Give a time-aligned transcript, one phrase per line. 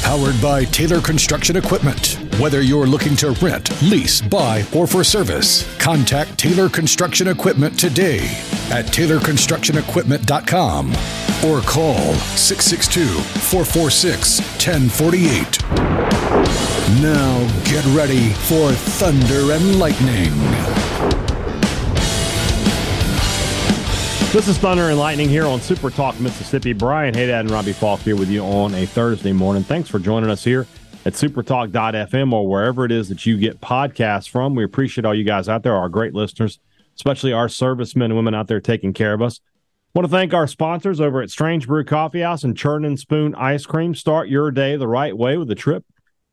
[0.00, 2.18] Powered by Taylor Construction Equipment.
[2.38, 8.20] Whether you're looking to rent, lease, buy, or for service, contact Taylor Construction Equipment today
[8.70, 10.90] at TaylorConstructionEquipment.com
[11.44, 15.62] or call 662 446 1048.
[17.00, 20.32] Now get ready for Thunder and Lightning.
[24.32, 26.72] This is Thunder and Lightning here on Super Talk Mississippi.
[26.72, 29.62] Brian Hadad and Robbie Faulk here with you on a Thursday morning.
[29.62, 30.66] Thanks for joining us here
[31.04, 34.54] at supertalk.fm or wherever it is that you get podcasts from.
[34.54, 36.58] We appreciate all you guys out there, our great listeners,
[36.96, 39.38] especially our servicemen and women out there taking care of us.
[39.94, 43.34] Want to thank our sponsors over at Strange Brew Coffee House and Churn and Spoon
[43.34, 43.94] Ice Cream.
[43.94, 45.84] Start your day the right way with a trip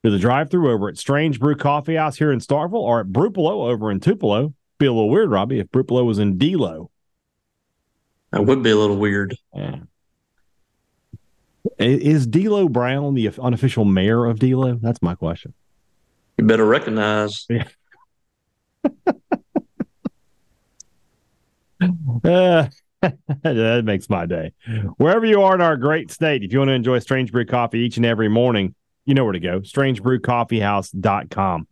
[0.06, 3.70] to the drive-through over at Strange Brew Coffee House here in Starkville or at Brupolo
[3.70, 4.54] over in Tupelo.
[4.78, 6.92] Be a little weird, Robbie, if Brupolo was in D'Lo.
[8.32, 9.36] That would be a little weird.
[9.56, 9.78] Yeah.
[11.78, 14.76] Is D'Lo Brown the unofficial mayor of D'Lo?
[14.76, 15.54] That's my question.
[16.38, 17.48] You better recognize.
[21.82, 22.68] Yeah.
[23.02, 23.02] uh,
[23.44, 24.52] that makes my day.
[24.98, 27.80] Wherever you are in our great state, if you want to enjoy Strange Brew coffee
[27.80, 29.62] each and every morning, you know where to go.
[29.62, 31.68] StrangeBrewCoffeehouse.com.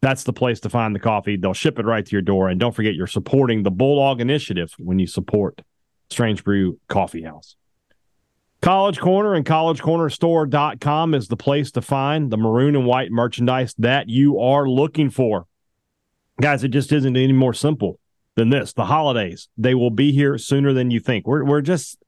[0.00, 1.36] That's the place to find the coffee.
[1.36, 2.48] They'll ship it right to your door.
[2.48, 5.60] And don't forget, you're supporting the Bulldog Initiative when you support
[6.12, 7.56] Strange Brew Coffee House.
[8.60, 14.08] College Corner and collegecornerstore.com is the place to find the maroon and white merchandise that
[14.08, 15.46] you are looking for.
[16.40, 17.98] Guys, it just isn't any more simple
[18.36, 18.72] than this.
[18.72, 21.26] The holidays, they will be here sooner than you think.
[21.26, 21.98] We're, we're just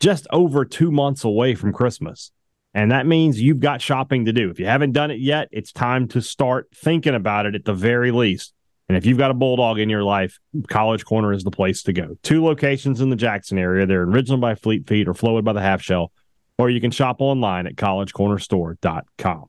[0.00, 2.30] just over two months away from Christmas.
[2.74, 4.50] And that means you've got shopping to do.
[4.50, 7.74] If you haven't done it yet, it's time to start thinking about it at the
[7.74, 8.52] very least.
[8.92, 10.38] And if you've got a bulldog in your life,
[10.68, 12.18] College Corner is the place to go.
[12.22, 13.86] Two locations in the Jackson area.
[13.86, 16.12] They're in Ridgeland by Fleet Feet or Flowood by the Half Shell,
[16.58, 19.46] or you can shop online at collegecornerstore.com.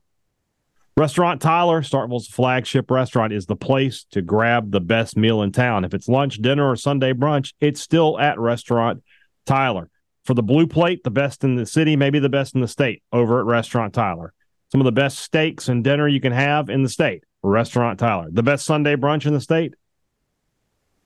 [0.96, 5.84] Restaurant Tyler, Starkville's flagship restaurant, is the place to grab the best meal in town.
[5.84, 9.02] If it's lunch, dinner, or Sunday brunch, it's still at Restaurant
[9.44, 9.90] Tyler.
[10.24, 13.02] For the blue plate, the best in the city, maybe the best in the state,
[13.12, 14.32] over at Restaurant Tyler.
[14.72, 18.28] Some of the best steaks and dinner you can have in the state, Restaurant Tyler.
[18.32, 19.74] The best Sunday brunch in the state?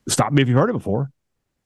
[0.09, 1.11] Stop me if you've heard it before.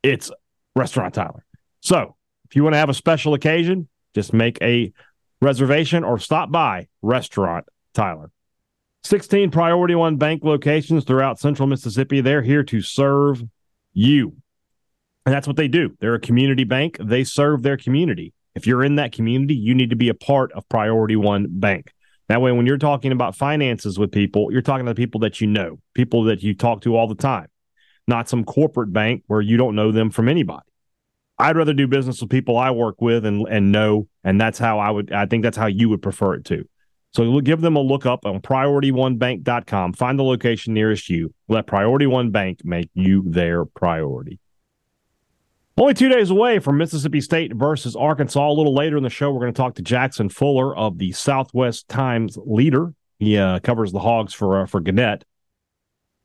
[0.02, 0.30] It's
[0.74, 1.44] Restaurant Tyler.
[1.80, 2.16] So
[2.48, 4.92] if you want to have a special occasion, just make a
[5.40, 8.30] reservation or stop by Restaurant Tyler.
[9.04, 12.20] 16 Priority One Bank locations throughout central Mississippi.
[12.20, 13.42] They're here to serve
[13.92, 14.36] you.
[15.26, 15.96] And that's what they do.
[16.00, 16.96] They're a community bank.
[17.00, 18.32] They serve their community.
[18.54, 21.92] If you're in that community, you need to be a part of Priority One Bank.
[22.28, 25.46] That way, when you're talking about finances with people, you're talking to people that you
[25.46, 27.48] know, people that you talk to all the time,
[28.06, 30.62] not some corporate bank where you don't know them from anybody.
[31.38, 34.78] I'd rather do business with people I work with and, and know, and that's how
[34.78, 36.68] I would, I think that's how you would prefer it too.
[37.14, 39.92] So give them a look up on priorityonebank.com.
[39.92, 41.34] Find the location nearest you.
[41.48, 44.38] Let Priority One Bank make you their priority.
[45.82, 48.48] Only two days away from Mississippi State versus Arkansas.
[48.48, 51.10] A little later in the show, we're going to talk to Jackson Fuller of the
[51.10, 52.94] Southwest Times Leader.
[53.18, 55.24] He uh, covers the Hogs for uh, for Gannett.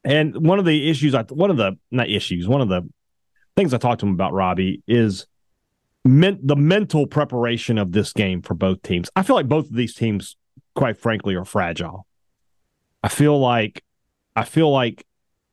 [0.04, 2.88] And one of the issues, I one of the not issues, one of the
[3.56, 5.26] things I talked to him about, Robbie, is
[6.06, 9.10] men, the mental preparation of this game for both teams.
[9.16, 10.38] I feel like both of these teams,
[10.76, 12.06] quite frankly, are fragile.
[13.02, 13.84] I feel like,
[14.36, 15.04] I feel like,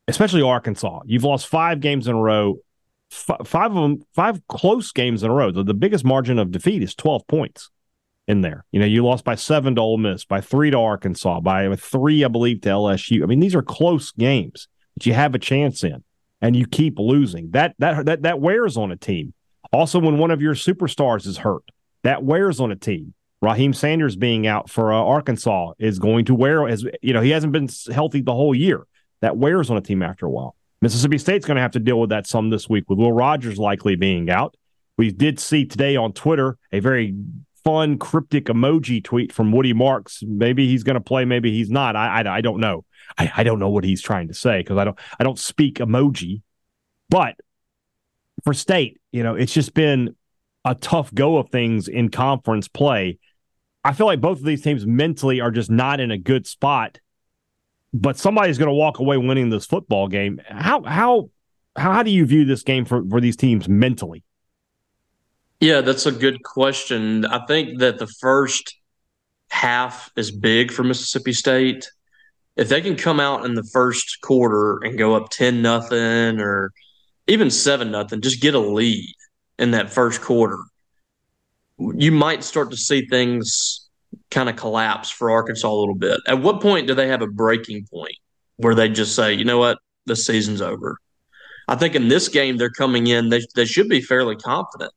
[0.07, 2.59] especially Arkansas, you've lost five games in a row
[3.29, 5.51] f- five of them, five close games in a row.
[5.51, 7.69] The, the biggest margin of defeat is 12 points
[8.27, 8.65] in there.
[8.71, 12.23] You know, you lost by seven to Ole Miss, by three to Arkansas, by three,
[12.23, 13.23] I believe, to LSU.
[13.23, 16.03] I mean, these are close games that you have a chance in,
[16.41, 17.51] and you keep losing.
[17.51, 19.33] That that that that wears on a team.
[19.71, 21.63] Also, when one of your superstars is hurt,
[22.03, 23.13] that wears on a team.
[23.43, 27.31] Raheim Sanders being out for uh, Arkansas is going to wear as you know he
[27.31, 28.87] hasn't been healthy the whole year.
[29.21, 30.55] That wears on a team after a while.
[30.85, 33.57] Mississippi State's going to have to deal with that some this week with Will Rogers
[33.57, 34.55] likely being out.
[34.99, 37.15] We did see today on Twitter a very
[37.63, 40.21] fun cryptic emoji tweet from Woody Marks.
[40.21, 41.95] Maybe he's going to play, maybe he's not.
[41.95, 42.85] I I, I don't know.
[43.17, 45.79] I, I don't know what he's trying to say because I don't I don't speak
[45.79, 46.43] emoji.
[47.09, 47.33] But
[48.43, 50.15] for State, you know, it's just been
[50.65, 53.17] a tough go of things in conference play.
[53.83, 56.99] I feel like both of these teams mentally are just not in a good spot
[57.95, 60.41] but somebody's going to walk away winning this football game.
[60.47, 61.29] How how
[61.77, 64.23] how do you view this game for, for these teams mentally?
[65.61, 67.25] Yeah, that's a good question.
[67.25, 68.75] I think that the first
[69.49, 71.89] half is big for Mississippi State.
[72.57, 76.71] If they can come out in the first quarter and go up 10 nothing or
[77.27, 79.13] even 7 nothing, just get a lead
[79.57, 80.59] in that first quarter,
[81.77, 83.84] you might start to see things
[84.31, 86.19] kind of collapse for Arkansas a little bit.
[86.27, 88.15] At what point do they have a breaking point
[88.57, 90.97] where they just say, you know what, the season's over?
[91.67, 94.91] I think in this game they're coming in, they, they should be fairly confident.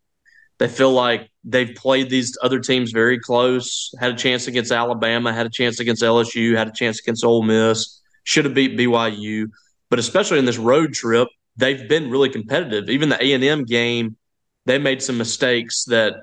[0.58, 5.32] They feel like they've played these other teams very close, had a chance against Alabama,
[5.32, 9.46] had a chance against LSU, had a chance against Ole Miss, should have beat BYU.
[9.88, 12.90] But especially in this road trip, they've been really competitive.
[12.90, 14.16] Even the A&M game,
[14.66, 16.14] they made some mistakes that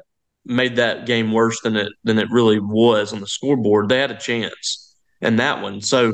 [0.45, 3.89] made that game worse than it than it really was on the scoreboard.
[3.89, 5.81] They had a chance in that one.
[5.81, 6.13] So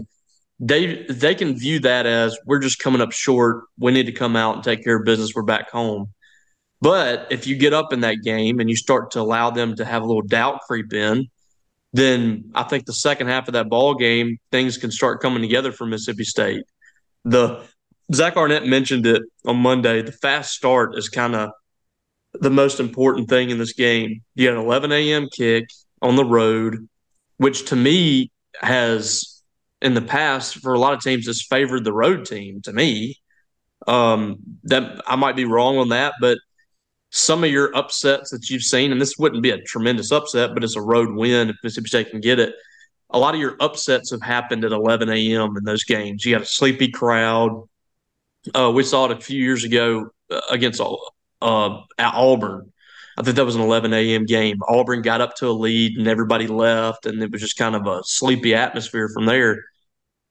[0.59, 3.65] they they can view that as we're just coming up short.
[3.79, 5.33] We need to come out and take care of business.
[5.35, 6.13] We're back home.
[6.81, 9.85] But if you get up in that game and you start to allow them to
[9.85, 11.27] have a little doubt creep in,
[11.93, 15.71] then I think the second half of that ball game, things can start coming together
[15.71, 16.63] for Mississippi State.
[17.23, 17.63] The
[18.13, 20.01] Zach Arnett mentioned it on Monday.
[20.01, 21.51] The fast start is kind of
[22.33, 24.21] the most important thing in this game.
[24.35, 25.27] You had an 11 a.m.
[25.31, 25.65] kick
[26.01, 26.87] on the road,
[27.37, 28.31] which to me
[28.61, 29.41] has
[29.81, 33.17] in the past for a lot of teams has favored the road team to me.
[33.87, 36.37] Um, that I might be wrong on that, but
[37.09, 40.63] some of your upsets that you've seen, and this wouldn't be a tremendous upset, but
[40.63, 42.53] it's a road win if Mississippi State can get it.
[43.09, 45.57] A lot of your upsets have happened at 11 a.m.
[45.57, 46.23] in those games.
[46.23, 47.67] You got a sleepy crowd.
[48.55, 50.79] Uh, we saw it a few years ago uh, against
[51.41, 52.71] uh, at Auburn.
[53.17, 54.25] I think that was an 11 a.m.
[54.25, 54.59] game.
[54.67, 57.85] Auburn got up to a lead and everybody left, and it was just kind of
[57.85, 59.63] a sleepy atmosphere from there.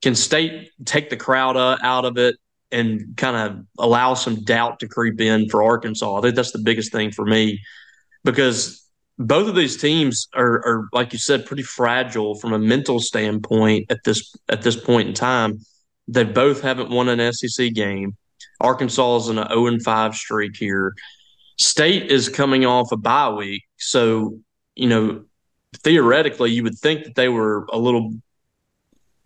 [0.02, 2.36] Can State take the crowd uh, out of it
[2.72, 6.18] and kind of allow some doubt to creep in for Arkansas?
[6.18, 7.60] I think that's the biggest thing for me
[8.24, 8.82] because
[9.18, 13.90] both of these teams are, are, like you said, pretty fragile from a mental standpoint
[13.90, 15.58] at this at this point in time.
[16.08, 18.16] They both haven't won an SEC game.
[18.60, 20.94] Arkansas is in an 0 5 streak here.
[21.58, 23.62] State is coming off a bye week.
[23.78, 24.38] So,
[24.74, 25.24] you know,
[25.78, 28.12] theoretically, you would think that they were a little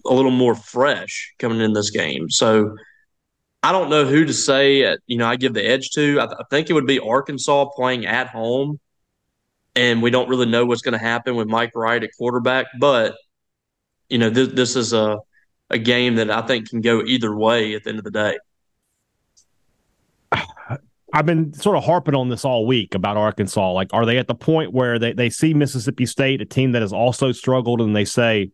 [0.06, 2.28] a little more fresh coming in this game.
[2.28, 2.76] So
[3.62, 4.96] I don't know who to say.
[5.06, 6.20] You know, I give the edge to.
[6.20, 8.78] I, th- I think it would be Arkansas playing at home,
[9.74, 12.66] and we don't really know what's going to happen with Mike Wright at quarterback.
[12.78, 13.14] But
[14.10, 15.18] you know, this, this is a
[15.70, 18.38] a game that I think can go either way at the end of the day.
[21.14, 23.70] I've been sort of harping on this all week about Arkansas.
[23.70, 26.82] Like, are they at the point where they, they see Mississippi State, a team that
[26.82, 28.50] has also struggled, and they say,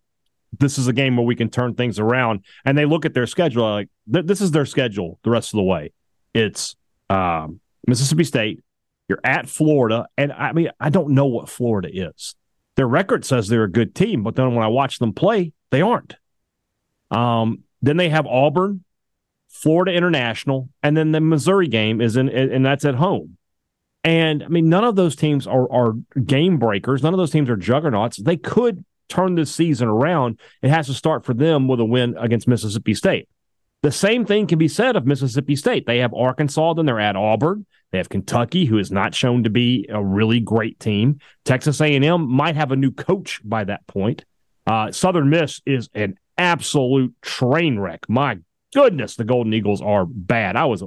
[0.59, 2.45] this is a game where we can turn things around.
[2.65, 5.59] And they look at their schedule like th- this is their schedule the rest of
[5.59, 5.93] the way.
[6.35, 6.77] It's
[7.09, 8.63] um, Mississippi State.
[9.09, 12.37] You're at Florida, and I mean I don't know what Florida is.
[12.77, 15.83] Their record says they're a good team, but then when I watch them play, they
[15.83, 16.17] aren't.
[17.11, 18.85] Um, then they have Auburn,
[19.51, 23.37] Florida International, and then the Missouri game is in, and that's at home.
[24.03, 25.93] And I mean, none of those teams are, are
[26.25, 27.03] game breakers.
[27.03, 28.17] None of those teams are juggernauts.
[28.17, 32.17] They could turn this season around, it has to start for them with a win
[32.19, 33.29] against Mississippi State.
[33.83, 35.87] The same thing can be said of Mississippi State.
[35.87, 37.67] They have Arkansas, then they're at Auburn.
[37.91, 41.19] They have Kentucky, who is not shown to be a really great team.
[41.45, 44.25] Texas A&M might have a new coach by that point.
[44.67, 48.09] Uh, Southern Miss is an absolute train wreck.
[48.09, 48.39] My
[48.75, 50.57] goodness, the Golden Eagles are bad.
[50.57, 50.83] I was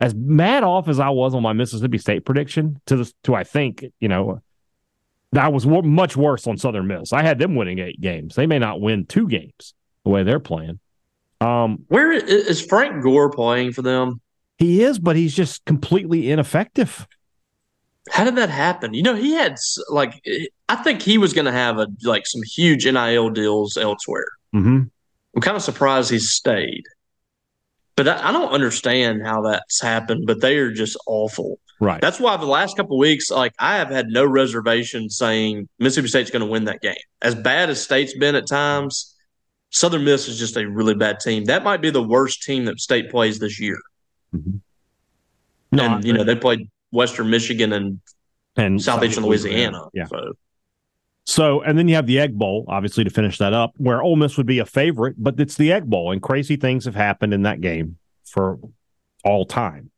[0.00, 3.44] as mad off as I was on my Mississippi State prediction to this, to I
[3.44, 4.40] think you know
[5.32, 7.12] that was much worse on Southern Miss.
[7.12, 8.34] I had them winning eight games.
[8.34, 9.74] They may not win two games
[10.04, 10.78] the way they're playing.
[11.40, 14.20] Um, Where is Frank Gore playing for them?
[14.58, 17.06] He is, but he's just completely ineffective.
[18.10, 18.94] How did that happen?
[18.94, 19.56] You know, he had
[19.88, 20.22] like
[20.68, 24.26] I think he was going to have a like some huge NIL deals elsewhere.
[24.54, 24.82] Mm-hmm.
[25.34, 26.84] I'm kind of surprised he stayed,
[27.96, 30.26] but I, I don't understand how that's happened.
[30.26, 31.58] But they are just awful.
[31.80, 32.00] Right.
[32.00, 36.30] That's why the last couple weeks, like I have had no reservation saying Mississippi State's
[36.30, 36.94] going to win that game.
[37.20, 39.16] As bad as State's been at times,
[39.70, 41.46] Southern Miss is just a really bad team.
[41.46, 43.78] That might be the worst team that State plays this year.
[44.34, 44.58] Mm-hmm.
[45.72, 48.00] No, and you know they played Western Michigan and
[48.56, 49.78] and Southeastern Louisiana.
[49.78, 49.88] Louisiana.
[49.94, 50.04] Yeah.
[50.06, 50.34] So.
[51.24, 54.16] So, and then you have the Egg Bowl, obviously, to finish that up, where Ole
[54.16, 57.32] Miss would be a favorite, but it's the Egg Bowl, and crazy things have happened
[57.32, 58.58] in that game for
[59.24, 59.90] all time.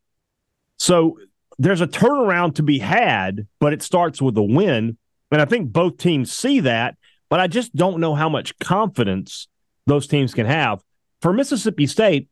[0.77, 1.19] So
[1.57, 4.97] there's a turnaround to be had, but it starts with a win.
[5.31, 6.95] And I think both teams see that,
[7.29, 9.47] but I just don't know how much confidence
[9.87, 10.81] those teams can have.
[11.21, 12.29] For Mississippi State,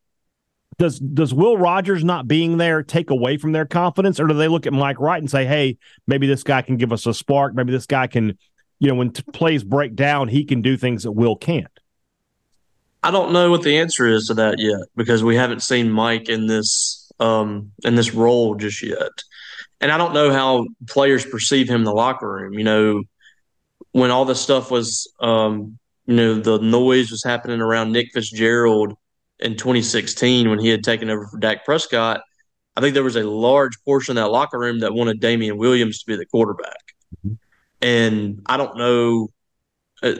[0.77, 4.47] does does Will Rogers not being there take away from their confidence, or do they
[4.47, 7.53] look at Mike Wright and say, "Hey, maybe this guy can give us a spark.
[7.53, 8.37] Maybe this guy can,
[8.83, 11.71] you know, when t- plays break down, he can do things that Will can't."
[13.01, 16.27] I don't know what the answer is to that yet because we haven't seen Mike
[16.27, 19.11] in this um, in this role just yet,
[19.79, 22.53] and I don't know how players perceive him in the locker room.
[22.55, 23.03] You know,
[23.93, 28.97] when all this stuff was, um, you know, the noise was happening around Nick Fitzgerald
[29.39, 32.19] in 2016 when he had taken over for Dak Prescott,
[32.75, 35.99] I think there was a large portion of that locker room that wanted Damian Williams
[35.99, 36.83] to be the quarterback.
[37.25, 37.35] Mm-hmm.
[37.83, 39.27] And I don't know.
[40.01, 40.15] Uh,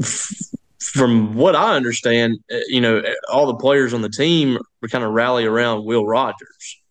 [0.00, 0.50] f-
[0.84, 3.02] from what I understand, uh, you know,
[3.32, 4.58] all the players on the team
[4.90, 6.82] kind of rally around Will Rogers.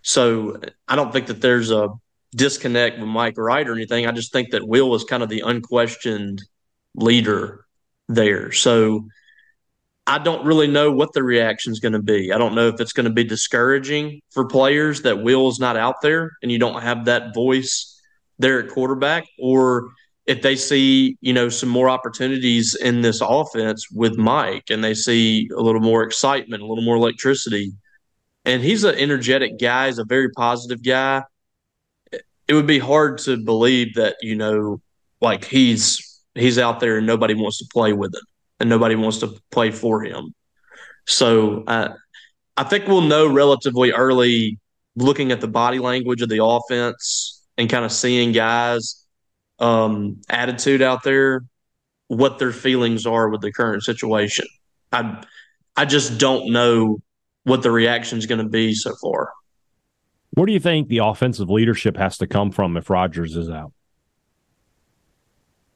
[0.00, 0.58] So
[0.88, 1.90] I don't think that there's a
[2.34, 4.06] disconnect with Mike Wright or anything.
[4.06, 6.42] I just think that Will was kind of the unquestioned
[6.94, 7.66] leader
[8.08, 8.52] there.
[8.52, 9.06] So
[10.06, 12.32] I don't really know what the reaction is going to be.
[12.32, 16.00] I don't know if it's going to be discouraging for players that Will's not out
[16.00, 17.95] there and you don't have that voice
[18.38, 19.88] there at quarterback, or
[20.26, 24.94] if they see, you know, some more opportunities in this offense with Mike and they
[24.94, 27.72] see a little more excitement, a little more electricity.
[28.44, 31.22] And he's an energetic guy, he's a very positive guy.
[32.12, 34.80] It would be hard to believe that, you know,
[35.20, 38.20] like he's he's out there and nobody wants to play with him
[38.60, 40.34] and nobody wants to play for him.
[41.06, 41.94] So uh,
[42.56, 44.58] I think we'll know relatively early,
[44.96, 49.06] looking at the body language of the offense and kind of seeing guys'
[49.58, 51.44] um, attitude out there,
[52.08, 54.46] what their feelings are with the current situation.
[54.92, 55.24] I
[55.76, 57.00] I just don't know
[57.44, 59.30] what the reaction is going to be so far.
[60.30, 63.72] Where do you think the offensive leadership has to come from if Rogers is out?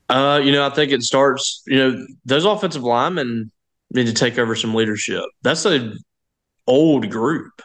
[0.09, 1.63] Uh, you know, I think it starts.
[1.67, 3.51] You know, those offensive linemen
[3.93, 5.23] need to take over some leadership.
[5.43, 5.93] That's a
[6.67, 7.63] old group.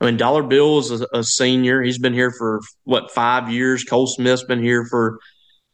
[0.00, 1.82] I mean, Dollar Bill is a, a senior.
[1.82, 3.84] He's been here for what five years.
[3.84, 5.18] Cole Smith's been here for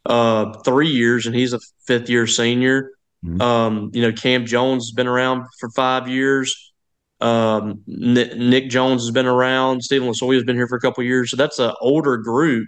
[0.05, 2.91] uh, three years, and he's a fifth year senior.
[3.25, 3.41] Mm-hmm.
[3.41, 6.71] Um, you know, Cam Jones has been around for five years.
[7.19, 9.83] Um, Nick, Nick, Jones has been around.
[9.83, 11.29] Stephen Losoya has been here for a couple years.
[11.29, 12.67] So that's an older group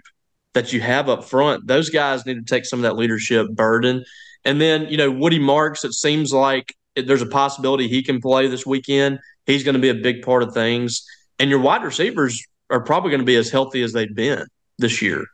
[0.54, 4.04] that you have up front, those guys need to take some of that leadership burden.
[4.44, 8.46] And then, you know, Woody Marks, it seems like there's a possibility he can play
[8.46, 9.18] this weekend.
[9.46, 11.04] He's going to be a big part of things.
[11.38, 14.46] And your wide receivers are probably going to be as healthy as they've been
[14.78, 15.24] this year.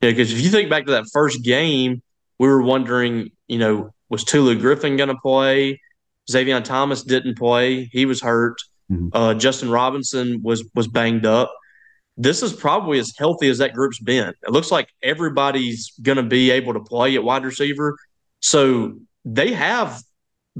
[0.00, 2.02] Because if you think back to that first game,
[2.38, 5.80] we were wondering, you know, was Tulu Griffin going to play?
[6.30, 8.56] Zavion Thomas didn't play; he was hurt.
[8.90, 9.08] Mm-hmm.
[9.12, 11.52] Uh, Justin Robinson was was banged up
[12.16, 14.28] this is probably as healthy as that group's been.
[14.28, 17.96] It looks like everybody's going to be able to play at wide receiver.
[18.40, 18.94] So
[19.24, 20.02] they have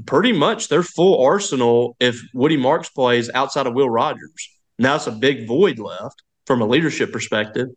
[0.05, 4.49] pretty much their full arsenal if Woody Marks plays outside of Will Rogers.
[4.79, 7.67] Now it's a big void left from a leadership perspective.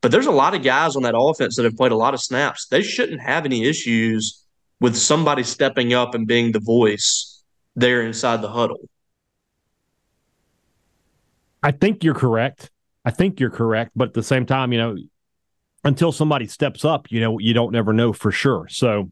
[0.00, 2.20] But there's a lot of guys on that offense that have played a lot of
[2.20, 2.66] snaps.
[2.66, 4.44] They shouldn't have any issues
[4.80, 7.42] with somebody stepping up and being the voice
[7.74, 8.88] there inside the huddle.
[11.62, 12.70] I think you're correct.
[13.04, 14.96] I think you're correct, but at the same time, you know,
[15.84, 18.66] until somebody steps up, you know, you don't never know for sure.
[18.68, 19.10] So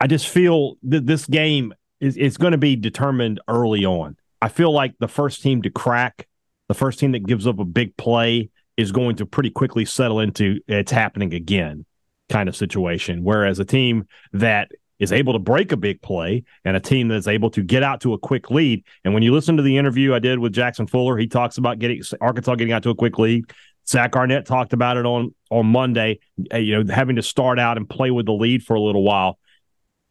[0.00, 4.16] I just feel that this game is going to be determined early on.
[4.40, 6.26] I feel like the first team to crack,
[6.70, 10.20] the first team that gives up a big play is going to pretty quickly settle
[10.20, 11.84] into it's happening again
[12.28, 13.24] kind of situation.
[13.24, 17.26] Whereas a team that is able to break a big play and a team that's
[17.26, 18.84] able to get out to a quick lead.
[19.04, 21.80] And when you listen to the interview I did with Jackson Fuller, he talks about
[21.80, 23.50] getting Arkansas getting out to a quick lead.
[23.88, 26.20] Zach Arnett talked about it on on Monday.
[26.54, 29.02] Uh, you know, having to start out and play with the lead for a little
[29.02, 29.40] while.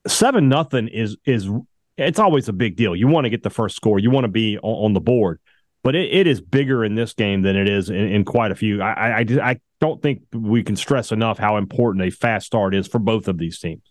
[0.08, 1.50] Seven nothing is is
[1.96, 2.98] it's always a big deal.
[2.98, 4.00] You want to get the first score.
[4.00, 5.40] You want to be on, on the board,
[5.84, 8.56] but it, it is bigger in this game than it is in, in quite a
[8.56, 8.82] few.
[8.82, 12.88] I, I I don't think we can stress enough how important a fast start is
[12.88, 13.82] for both of these teams.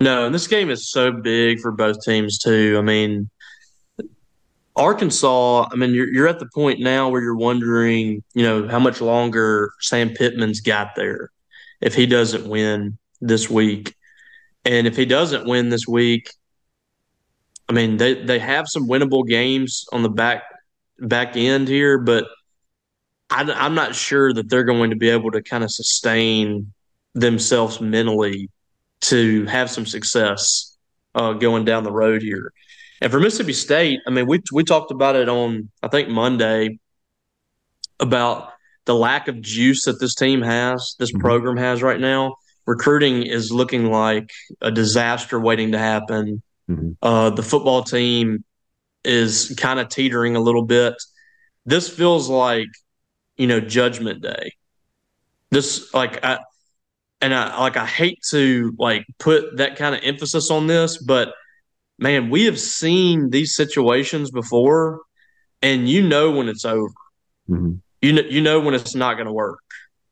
[0.00, 2.76] No, and this game is so big for both teams too.
[2.78, 3.30] I mean,
[4.76, 5.68] Arkansas.
[5.72, 9.00] I mean, you're you're at the point now where you're wondering, you know, how much
[9.00, 11.30] longer Sam Pittman's got there
[11.80, 13.94] if he doesn't win this week,
[14.66, 16.30] and if he doesn't win this week,
[17.70, 20.42] I mean, they they have some winnable games on the back
[20.98, 22.26] back end here, but
[23.30, 26.72] I, I'm not sure that they're going to be able to kind of sustain
[27.14, 28.50] themselves mentally
[29.02, 30.76] to have some success
[31.14, 32.52] uh, going down the road here.
[33.00, 36.78] And for Mississippi State, I mean, we we talked about it on I think Monday
[38.00, 38.52] about
[38.86, 41.20] the lack of juice that this team has, this mm-hmm.
[41.20, 42.36] program has right now.
[42.66, 46.42] Recruiting is looking like a disaster waiting to happen.
[46.70, 46.92] Mm-hmm.
[47.02, 48.44] Uh, the football team
[49.06, 50.94] is kind of teetering a little bit.
[51.64, 52.68] This feels like,
[53.36, 54.52] you know, Judgment Day.
[55.50, 56.38] This like I
[57.20, 61.32] and I like I hate to like put that kind of emphasis on this, but
[61.98, 65.00] man, we have seen these situations before,
[65.62, 66.88] and you know when it's over.
[67.48, 67.74] Mm-hmm.
[68.02, 69.60] You know, you know when it's not going to work.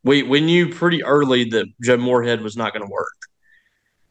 [0.03, 3.13] We we knew pretty early that Joe Moorhead was not going to work.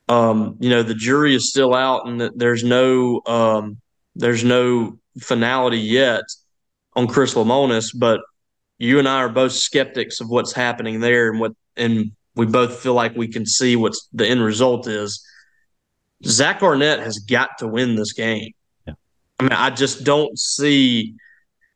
[0.09, 3.77] Um, you know, the jury is still out, and there's no um,
[4.15, 6.23] there's no finality yet
[6.95, 8.21] on Chris Lemonis, but
[8.77, 12.79] you and I are both skeptics of what's happening there, and what and we both
[12.79, 15.23] feel like we can see what's the end result is.
[16.25, 18.51] Zach Arnett has got to win this game.
[18.87, 18.93] Yeah.
[19.39, 21.15] I mean, I just don't see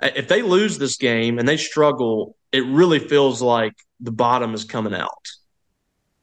[0.02, 4.64] if they lose this game and they struggle, it really feels like the bottom is
[4.64, 5.10] coming out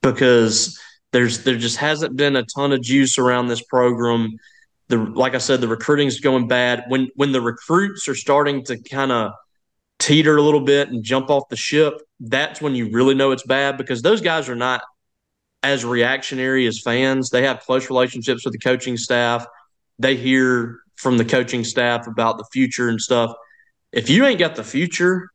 [0.00, 0.78] because
[1.12, 4.30] there's there just hasn't been a ton of juice around this program.
[4.88, 6.84] The like I said, the recruiting is going bad.
[6.88, 9.32] When when the recruits are starting to kind of
[9.98, 13.46] teeter a little bit and jump off the ship, that's when you really know it's
[13.46, 14.82] bad because those guys are not
[15.62, 17.30] as reactionary as fans.
[17.30, 19.46] They have close relationships with the coaching staff.
[19.98, 23.32] They hear from the coaching staff about the future and stuff.
[23.92, 25.30] If you ain't got the future,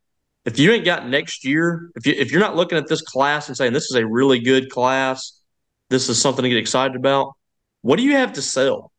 [0.46, 3.48] if you ain't got next year, if you if you're not looking at this class
[3.48, 5.42] and saying this is a really good class,
[5.90, 7.34] this is something to get excited about,
[7.82, 8.92] what do you have to sell?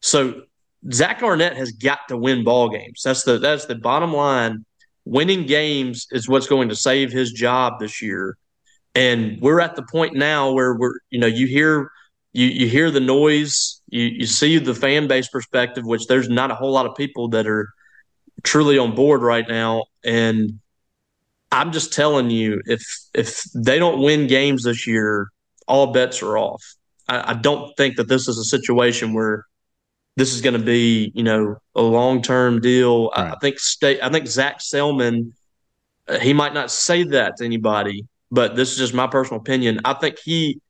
[0.00, 0.42] So
[0.92, 3.02] Zach Arnett has got to win ball games.
[3.04, 4.64] That's the that's the bottom line.
[5.04, 8.36] Winning games is what's going to save his job this year.
[8.94, 11.90] And we're at the point now where we're, you know, you hear
[12.32, 16.50] you you hear the noise, you you see the fan base perspective, which there's not
[16.50, 17.68] a whole lot of people that are
[18.42, 19.84] truly on board right now.
[20.04, 20.60] And
[21.52, 22.82] I'm just telling you, if
[23.14, 25.28] if they don't win games this year,
[25.66, 26.62] all bets are off.
[27.08, 29.44] I, I don't think that this is a situation where
[30.20, 33.08] this is going to be, you know, a long term deal.
[33.16, 33.28] Right.
[33.28, 34.00] I, I, think state.
[34.02, 35.32] I think Zac Selmon,
[36.06, 39.80] uh, he might not say that to anybody, but this is just my personal opinion.
[39.86, 40.60] I think he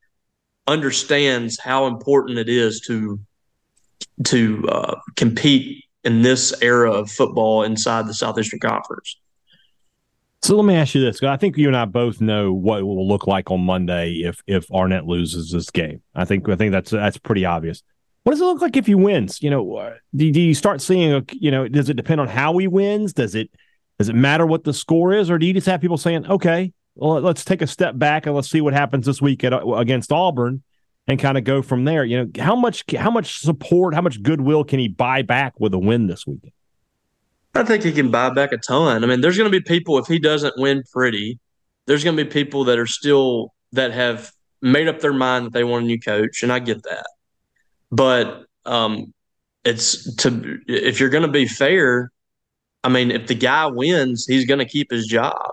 [0.68, 3.18] understands how important it is to
[4.26, 9.16] to uh, compete in this era of football inside the Southeastern Conference.
[10.42, 12.82] So let me ask you this: I think you and I both know what it
[12.84, 16.02] will look like on Monday if if Arnett loses this game.
[16.14, 17.82] I think I think that's that's pretty obvious.
[18.22, 19.42] What does it look like if he wins?
[19.42, 21.24] You know, uh, do, do you start seeing?
[21.32, 23.12] You know, does it depend on how he wins?
[23.12, 23.50] Does it
[23.98, 26.72] does it matter what the score is, or do you just have people saying, "Okay,
[26.94, 29.74] well, let's take a step back and let's see what happens this week at, uh,
[29.74, 30.62] against Auburn,"
[31.06, 32.04] and kind of go from there?
[32.04, 35.72] You know, how much how much support, how much goodwill can he buy back with
[35.72, 36.52] a win this weekend?
[37.54, 39.02] I think he can buy back a ton.
[39.02, 41.38] I mean, there's going to be people if he doesn't win pretty.
[41.86, 44.30] There's going to be people that are still that have
[44.62, 47.06] made up their mind that they want a new coach, and I get that.
[47.90, 49.12] But um,
[49.64, 52.10] it's to if you're going to be fair.
[52.82, 55.50] I mean, if the guy wins, he's going to keep his job,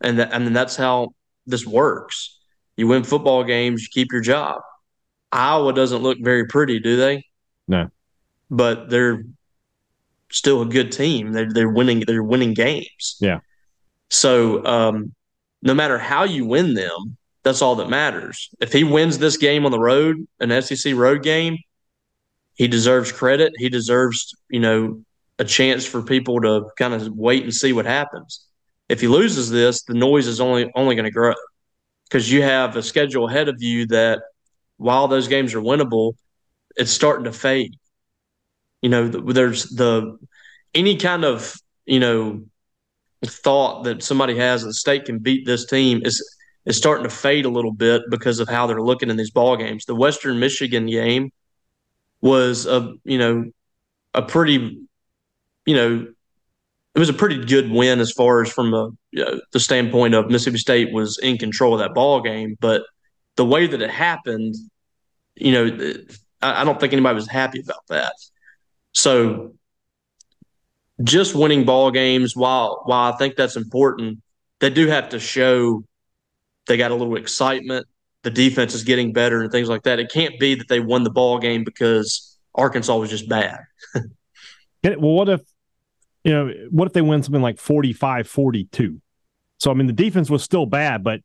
[0.00, 1.08] and mean that's how
[1.46, 2.38] this works.
[2.76, 4.60] You win football games, you keep your job.
[5.32, 7.24] Iowa doesn't look very pretty, do they?
[7.66, 7.90] No.
[8.50, 9.24] But they're
[10.30, 11.32] still a good team.
[11.32, 13.16] They're they're winning they're winning games.
[13.20, 13.40] Yeah.
[14.08, 15.14] So um,
[15.62, 17.15] no matter how you win them,
[17.46, 18.50] that's all that matters.
[18.60, 21.58] If he wins this game on the road, an SEC road game,
[22.54, 23.52] he deserves credit.
[23.56, 25.04] He deserves, you know,
[25.38, 28.44] a chance for people to kind of wait and see what happens.
[28.88, 31.34] If he loses this, the noise is only only going to grow
[32.08, 34.22] because you have a schedule ahead of you that
[34.78, 36.14] while those games are winnable,
[36.74, 37.76] it's starting to fade.
[38.82, 40.18] You know, there's the
[40.74, 41.54] any kind of
[41.84, 42.42] you know
[43.24, 46.35] thought that somebody has that the state can beat this team is
[46.66, 49.56] is starting to fade a little bit because of how they're looking in these ball
[49.56, 49.84] games.
[49.84, 51.30] The Western Michigan game
[52.20, 53.44] was a you know
[54.14, 54.78] a pretty
[55.64, 56.06] you know
[56.94, 60.14] it was a pretty good win as far as from the you know, the standpoint
[60.14, 62.82] of Mississippi State was in control of that ball game, but
[63.36, 64.54] the way that it happened,
[65.34, 65.94] you know,
[66.40, 68.14] I, I don't think anybody was happy about that.
[68.92, 69.52] So
[71.04, 74.20] just winning ball games, while while I think that's important,
[74.60, 75.84] they do have to show
[76.66, 77.86] they got a little excitement.
[78.22, 80.00] The defense is getting better and things like that.
[80.00, 83.60] It can't be that they won the ball game because Arkansas was just bad.
[83.94, 85.42] well, what if
[86.24, 89.00] you know, what if they win something like 45 42?
[89.58, 91.20] So, I mean, the defense was still bad, but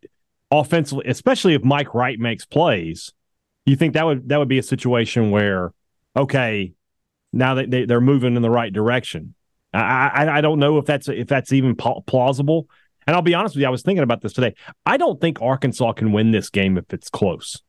[0.51, 3.11] offensively, especially if Mike Wright makes plays,
[3.65, 5.73] you think that would that would be a situation where,
[6.15, 6.73] okay,
[7.33, 9.35] now that they, they're moving in the right direction.
[9.73, 12.67] I, I, I don't know if that's if that's even plausible.
[13.11, 14.55] And I'll be honest with you, I was thinking about this today.
[14.85, 17.61] I don't think Arkansas can win this game if it's close.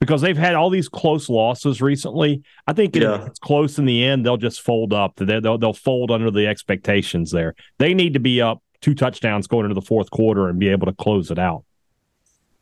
[0.00, 2.42] because they've had all these close losses recently.
[2.66, 3.22] I think yeah.
[3.22, 5.16] if it's close in the end, they'll just fold up.
[5.16, 7.54] They'll, they'll fold under the expectations there.
[7.78, 10.86] They need to be up two touchdowns going into the fourth quarter and be able
[10.86, 11.64] to close it out.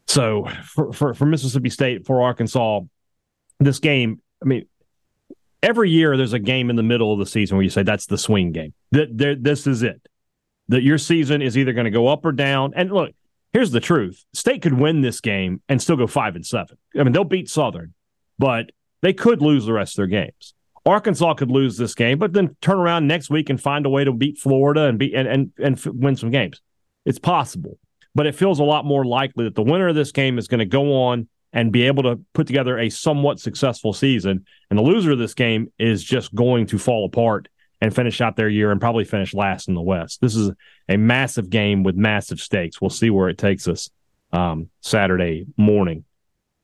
[0.07, 2.81] So for, for, for Mississippi State, for Arkansas,
[3.59, 4.66] this game, I mean,
[5.62, 8.07] every year there's a game in the middle of the season where you say that's
[8.07, 8.75] the swing game.
[8.92, 10.01] That this is it.
[10.68, 12.72] That your season is either going to go up or down.
[12.75, 13.11] And look,
[13.53, 16.79] here's the truth: State could win this game and still go five and seven.
[16.98, 17.94] I mean, they'll beat Southern,
[18.38, 18.70] but
[19.03, 20.55] they could lose the rest of their games.
[20.85, 24.05] Arkansas could lose this game, but then turn around next week and find a way
[24.05, 26.61] to beat Florida and beat and and, and win some games.
[27.05, 27.79] It's possible,
[28.14, 30.61] but it feels a lot more likely that the winner of this game is going
[30.61, 34.44] to go on and be able to put together a somewhat successful season.
[34.70, 37.48] And the loser of this game is just going to fall apart
[37.83, 40.21] and finish out their year and probably finish last in the West.
[40.21, 40.53] This is
[40.88, 42.81] a massive game with massive stakes.
[42.81, 43.90] We'll see where it takes us
[44.33, 46.05] um, Saturday morning.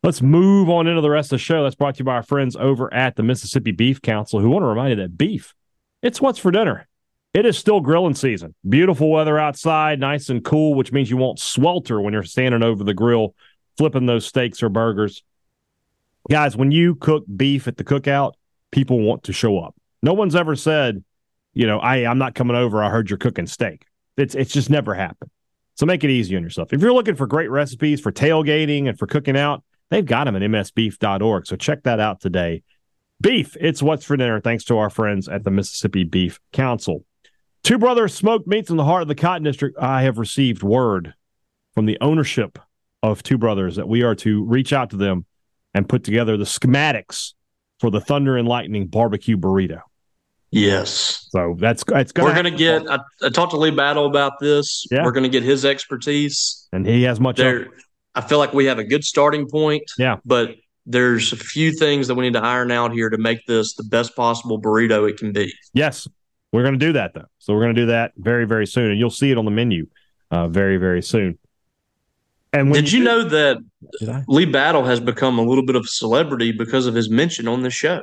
[0.05, 1.65] Let's move on into the rest of the show.
[1.65, 4.63] That's brought to you by our friends over at the Mississippi Beef Council, who want
[4.63, 5.55] to remind you that beef,
[6.03, 6.87] it's what's for dinner.
[7.35, 8.55] It is still grilling season.
[8.67, 12.85] Beautiful weather outside, nice and cool, which means you won't swelter when you're standing over
[12.85, 13.35] the grill
[13.77, 15.25] flipping those steaks or burgers.
[16.31, 18.35] Guys, when you cook beef at the cookout,
[18.71, 19.75] people want to show up.
[20.03, 21.05] No one's ever said,
[21.55, 22.83] you know, I I'm not coming over.
[22.83, 23.87] I heard you're cooking steak.
[24.17, 25.31] It's it's just never happened.
[25.75, 26.73] So make it easy on yourself.
[26.73, 30.35] If you're looking for great recipes for tailgating and for cooking out, they've got them
[30.35, 31.47] at msbeef.org.
[31.47, 32.63] So check that out today.
[33.21, 37.05] Beef, it's what's for dinner, thanks to our friends at the Mississippi Beef Council.
[37.63, 39.77] Two Brothers Smoked Meats in the heart of the Cotton District.
[39.79, 41.15] I have received word
[41.75, 42.59] from the ownership
[43.03, 45.27] of Two Brothers that we are to reach out to them
[45.75, 47.35] and put together the schematics
[47.81, 49.81] for the Thunder and Lightning barbecue burrito.
[50.51, 51.27] Yes.
[51.31, 52.89] So that's it's gonna We're going to get.
[52.89, 54.87] I, I, talked to Lee Battle about this.
[54.91, 55.05] Yeah.
[55.05, 57.37] We're going to get his expertise, and he has much.
[57.37, 57.69] There,
[58.15, 59.83] I feel like we have a good starting point.
[59.99, 60.17] Yeah.
[60.25, 63.75] But there's a few things that we need to iron out here to make this
[63.75, 65.53] the best possible burrito it can be.
[65.75, 66.09] Yes,
[66.53, 67.27] we're going to do that though.
[67.39, 69.51] So we're going to do that very very soon, and you'll see it on the
[69.51, 69.87] menu
[70.31, 71.39] uh, very very soon.
[72.53, 73.59] And did you, you know that
[74.27, 77.63] Lee Battle has become a little bit of a celebrity because of his mention on
[77.63, 78.01] the show?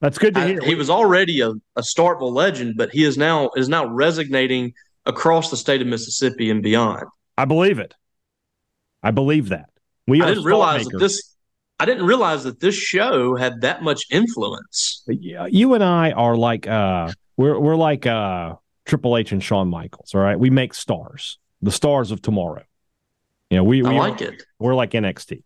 [0.00, 0.62] That's good to hear.
[0.62, 4.74] I, he was already a, a Starkville legend, but he is now is now resonating
[5.06, 7.04] across the state of Mississippi and beyond.
[7.38, 7.94] I believe it.
[9.02, 9.70] I believe that.
[10.06, 11.34] We I didn't realize that this.
[11.80, 15.02] I didn't realize that this show had that much influence.
[15.06, 19.68] Yeah, you and I are like uh, we're we're like uh, Triple H and Shawn
[19.68, 20.14] Michaels.
[20.14, 22.64] All right, we make stars, the stars of tomorrow.
[23.50, 24.42] You know, we, we I like are, it.
[24.58, 25.42] We're like NXT.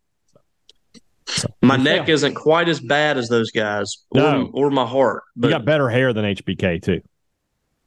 [1.27, 2.15] So, my neck fail.
[2.15, 4.51] isn't quite as bad as those guys, or, no.
[4.55, 5.25] or my heart.
[5.37, 7.03] But you got better hair than HBK too.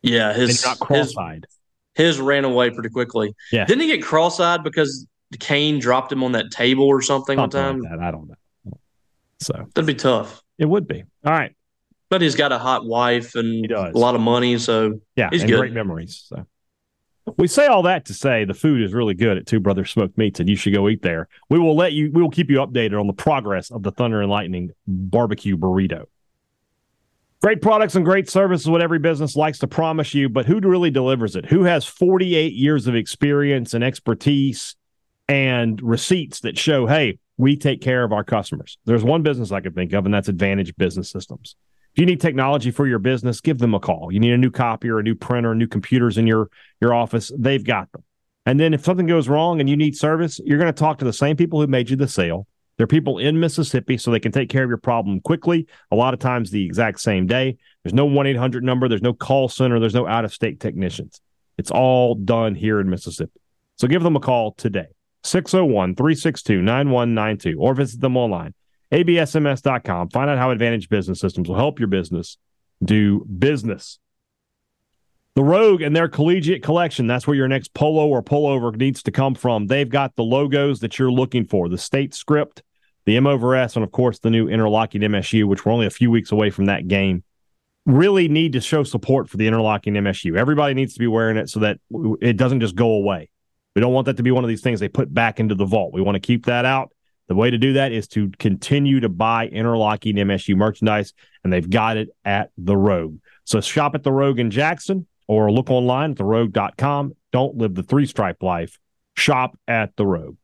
[0.04, 1.48] Yeah, his not cross-eyed.
[1.96, 3.34] His, his, ran away pretty quickly.
[3.52, 5.08] Yeah, didn't he get cross-eyed because
[5.40, 7.82] Kane dropped him on that table or something, something one time?
[7.82, 8.00] Like that.
[8.00, 8.36] I don't know.
[9.40, 10.44] So that'd be tough.
[10.60, 11.04] It would be.
[11.26, 11.56] All right,
[12.10, 15.58] but he's got a hot wife and a lot of money, so yeah, he's good.
[15.58, 16.26] Great memories.
[16.28, 16.46] So
[17.38, 20.18] we say all that to say the food is really good at Two Brothers Smoked
[20.18, 21.28] Meats, and you should go eat there.
[21.50, 22.12] We will let you.
[22.12, 26.06] We will keep you updated on the progress of the Thunder and Lightning barbecue burrito.
[27.42, 30.92] Great products and great services, what every business likes to promise you, but who really
[30.92, 31.46] delivers it?
[31.46, 34.76] Who has 48 years of experience and expertise
[35.28, 38.78] and receipts that show, hey, we take care of our customers?
[38.86, 41.56] There's one business I can think of, and that's Advantage Business Systems.
[41.94, 44.14] If you need technology for your business, give them a call.
[44.14, 46.50] You need a new copier, a new printer, new computers in your
[46.80, 48.04] your office, they've got them.
[48.46, 51.06] And then if something goes wrong and you need service, you're going to talk to
[51.06, 52.48] the same people who made you the sale.
[52.78, 55.68] They're people in Mississippi, so they can take care of your problem quickly.
[55.92, 57.58] A lot of times, the exact same day.
[57.84, 61.22] There's no 1 800 number, there's no call center, there's no out of state technicians.
[61.58, 63.40] It's all done here in Mississippi.
[63.76, 64.88] So give them a call today,
[65.24, 68.54] 601 362 9192, or visit them online
[68.92, 70.10] absms.com.
[70.10, 72.38] Find out how Advantage Business Systems will help your business
[72.84, 74.00] do business.
[75.36, 79.12] The Rogue and their collegiate collection, that's where your next polo or pullover needs to
[79.12, 79.68] come from.
[79.68, 82.64] They've got the logos that you're looking for the state script,
[83.06, 85.92] the M over S, and of course the new interlocking MSU, which we're only a
[85.92, 87.24] few weeks away from that game.
[87.86, 90.38] Really need to show support for the interlocking MSU.
[90.38, 91.80] Everybody needs to be wearing it so that
[92.22, 93.30] it doesn't just go away.
[93.74, 95.66] We don't want that to be one of these things they put back into the
[95.66, 95.94] vault.
[95.94, 96.92] We want to keep that out
[97.32, 101.14] the way to do that is to continue to buy interlocking MSU merchandise,
[101.46, 103.20] and they've got it at The Rogue.
[103.46, 107.16] So shop at The Rogue in Jackson or look online at therogue.com.
[107.32, 108.78] Don't live the three stripe life.
[109.16, 110.36] Shop at The Rogue.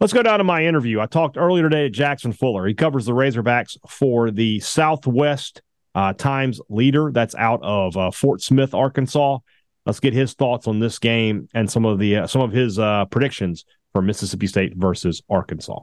[0.00, 1.00] Let's go down to my interview.
[1.00, 2.64] I talked earlier today to Jackson Fuller.
[2.64, 5.62] He covers the Razorbacks for the Southwest
[5.96, 7.10] uh, Times Leader.
[7.12, 9.38] That's out of uh, Fort Smith, Arkansas.
[9.84, 12.78] Let's get his thoughts on this game and some of the uh, some of his
[12.78, 15.80] uh, predictions for Mississippi State versus Arkansas.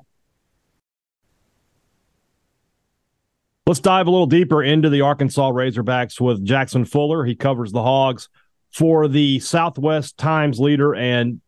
[3.65, 7.23] Let's dive a little deeper into the Arkansas Razorbacks with Jackson Fuller.
[7.23, 8.27] He covers the Hogs
[8.71, 10.93] for the Southwest Times leader.
[10.93, 11.39] And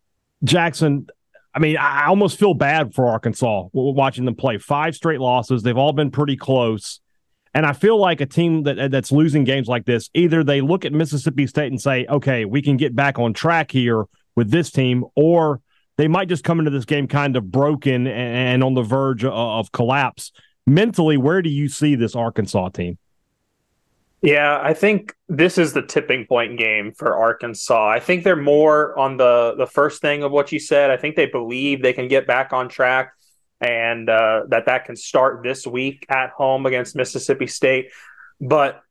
[0.42, 1.08] Jackson,
[1.54, 4.56] I mean, I almost feel bad for Arkansas watching them play.
[4.56, 5.62] Five straight losses.
[5.62, 7.00] They've all been pretty close.
[7.52, 10.86] And I feel like a team that that's losing games like this, either they look
[10.86, 14.70] at Mississippi State and say, okay, we can get back on track here with this
[14.70, 15.60] team, or
[15.98, 19.70] they might just come into this game kind of broken and on the verge of
[19.72, 20.32] collapse
[20.66, 22.98] mentally, where do you see this Arkansas team?
[24.22, 27.88] Yeah, I think this is the tipping point game for Arkansas.
[27.88, 30.90] I think they're more on the the first thing of what you said.
[30.90, 33.12] I think they believe they can get back on track
[33.60, 37.90] and uh, that that can start this week at home against Mississippi State.
[38.40, 38.82] But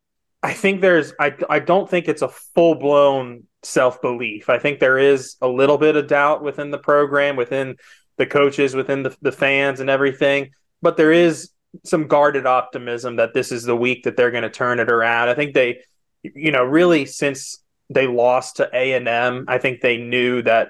[0.42, 4.48] I think there's I I don't think it's a full blown self belief.
[4.50, 7.78] I think there is a little bit of doubt within the program, within
[8.18, 10.52] the coaches, within the, the fans, and everything.
[10.82, 11.50] But there is
[11.84, 15.30] some guarded optimism that this is the week that they're going to turn it around.
[15.30, 15.82] I think they,
[16.24, 20.70] you know, really since they lost to A and M, I think they knew that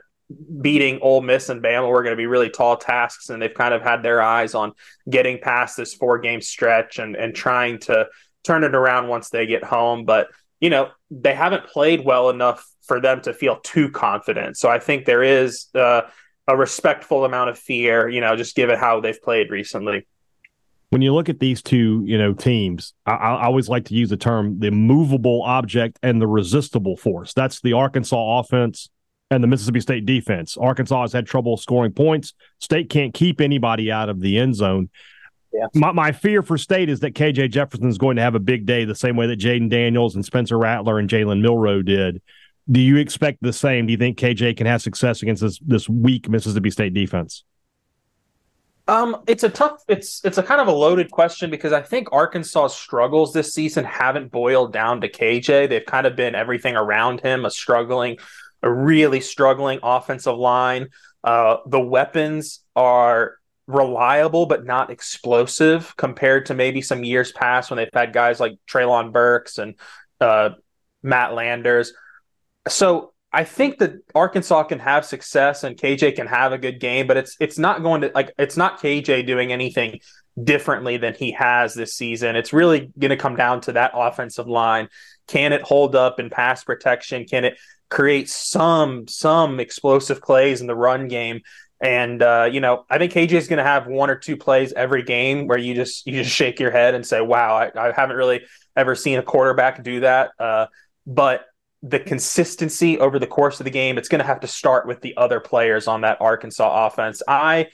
[0.62, 3.74] beating Ole Miss and Bama were going to be really tall tasks, and they've kind
[3.74, 4.74] of had their eyes on
[5.10, 8.08] getting past this four game stretch and and trying to
[8.44, 10.06] turn it around once they get home.
[10.06, 14.58] But you know, they haven't played well enough for them to feel too confident.
[14.58, 16.02] So I think there is uh,
[16.48, 20.06] a respectful amount of fear, you know, just given how they've played recently
[20.89, 24.10] when you look at these two, you know, teams, I, I, always like to use
[24.10, 27.34] the term the movable object and the resistible force.
[27.34, 28.89] That's the Arkansas offense
[29.32, 30.58] and the Mississippi State defense.
[30.58, 32.34] Arkansas has had trouble scoring points.
[32.60, 34.89] State can't keep anybody out of the end zone.
[35.52, 35.67] Yeah.
[35.74, 38.65] My, my fear for State is that KJ Jefferson is going to have a big
[38.65, 42.21] day the same way that Jayden Daniels and Spencer Rattler and Jalen Milroe did.
[42.69, 43.86] Do you expect the same?
[43.86, 47.43] Do you think KJ can have success against this this weak Mississippi State defense?
[48.88, 49.84] Um, it's a tough.
[49.88, 53.84] It's it's a kind of a loaded question because I think Arkansas's struggles this season
[53.84, 55.69] haven't boiled down to KJ.
[55.69, 58.17] They've kind of been everything around him, a struggling,
[58.62, 60.89] a really struggling offensive line.
[61.24, 67.78] Uh, the weapons are reliable but not explosive compared to maybe some years past when
[67.78, 69.74] they've had guys like Treylon Burks and
[70.21, 70.50] uh,
[71.02, 71.91] Matt Landers.
[72.67, 77.06] So I think that Arkansas can have success and KJ can have a good game,
[77.06, 80.00] but it's it's not going to like it's not KJ doing anything
[80.41, 82.38] differently than he has this season.
[82.38, 84.88] It's really going to come down to that offensive line.
[85.28, 87.26] Can it hold up in pass protection?
[87.26, 87.58] Can it
[87.89, 91.41] create some some explosive plays in the run game?
[91.82, 94.71] And uh, you know, I think KJ is going to have one or two plays
[94.71, 97.91] every game where you just you just shake your head and say, "Wow, I, I
[97.91, 98.43] haven't really
[98.78, 100.67] ever seen a quarterback do that." Uh,
[101.06, 101.45] but
[101.84, 105.02] the consistency over the course of the game, it's going to have to start with
[105.02, 107.22] the other players on that Arkansas offense.
[107.28, 107.68] I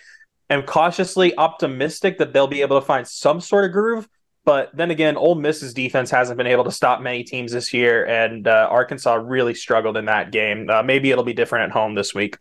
[0.50, 4.08] am cautiously optimistic that they'll be able to find some sort of groove.
[4.44, 8.06] But then again, Ole Miss's defense hasn't been able to stop many teams this year,
[8.08, 10.68] and uh, Arkansas really struggled in that game.
[10.68, 12.38] Uh, maybe it'll be different at home this week.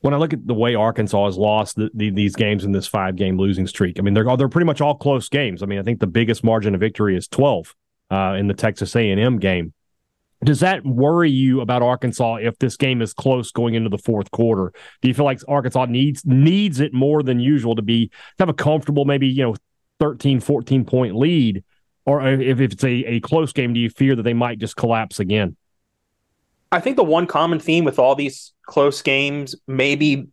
[0.00, 2.88] When I look at the way Arkansas has lost the, the, these games in this
[2.88, 5.62] five game losing streak, I mean they're they're pretty much all close games.
[5.62, 7.76] I mean I think the biggest margin of victory is twelve
[8.10, 9.74] uh, in the Texas A and M game.
[10.44, 14.30] Does that worry you about Arkansas if this game is close going into the fourth
[14.32, 14.72] quarter?
[15.00, 18.54] Do you feel like Arkansas needs needs it more than usual to be have a
[18.54, 19.54] comfortable maybe, you know,
[20.00, 21.62] 13, 14 point lead?
[22.04, 24.76] Or if, if it's a, a close game, do you fear that they might just
[24.76, 25.56] collapse again?
[26.72, 30.28] I think the one common theme with all these close games, maybe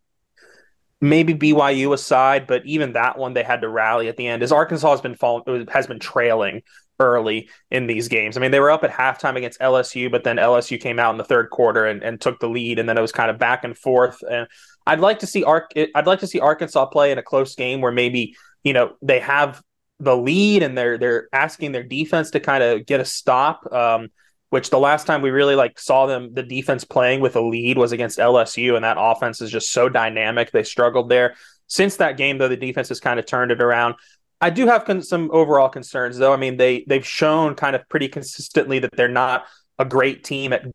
[1.02, 4.42] maybe BYU aside, but even that one they had to rally at the end.
[4.42, 6.64] Is Arkansas has been fall, has been trailing
[7.00, 8.38] early in these games.
[8.38, 11.18] I mean, they were up at halftime against LSU, but then LSU came out in
[11.18, 13.64] the third quarter and, and took the lead, and then it was kind of back
[13.64, 14.22] and forth.
[14.30, 14.48] And
[14.86, 15.72] I'd like to see Ark.
[15.76, 19.20] I'd like to see Arkansas play in a close game where maybe you know they
[19.20, 19.62] have
[20.00, 23.72] the lead and they're they're asking their defense to kind of get a stop.
[23.72, 24.10] Um,
[24.50, 27.78] which the last time we really like saw them the defense playing with a lead
[27.78, 30.52] was against LSU, and that offense is just so dynamic.
[30.52, 31.36] They struggled there.
[31.68, 33.96] Since that game, though, the defense has kind of turned it around.
[34.42, 36.34] I do have con- some overall concerns, though.
[36.34, 39.46] I mean, they they've shown kind of pretty consistently that they're not
[39.78, 40.66] a great team at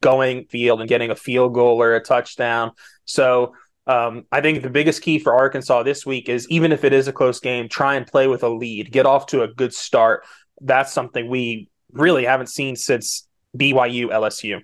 [0.00, 2.72] going field and getting a field goal or a touchdown.
[3.04, 3.54] So
[3.86, 7.08] um, I think the biggest key for Arkansas this week is even if it is
[7.08, 10.24] a close game, try and play with a lead, get off to a good start.
[10.60, 14.60] That's something we really haven't seen since BYU LSU.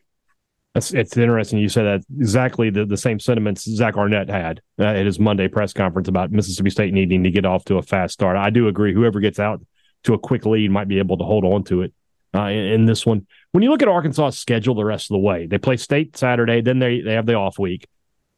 [0.75, 4.85] It's, it's interesting you said that exactly the, the same sentiments Zach Arnett had uh,
[4.85, 8.15] at his Monday press conference about Mississippi State needing to get off to a fast
[8.15, 8.37] start.
[8.37, 8.93] I do agree.
[8.93, 9.65] Whoever gets out
[10.05, 11.93] to a quick lead might be able to hold on to it
[12.35, 13.27] uh, in, in, this one.
[13.53, 16.61] When you look at Arkansas' schedule the rest of the way, they play State Saturday,
[16.61, 17.87] then they, they have the off week.